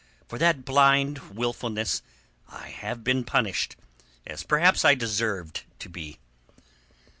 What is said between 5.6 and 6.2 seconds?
to be."